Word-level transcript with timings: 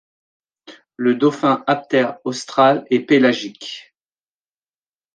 Le 0.97 1.13
Dauphin 1.13 1.63
aptère 1.67 2.17
austral 2.25 2.87
est 2.89 3.01
pélagique. 3.01 3.93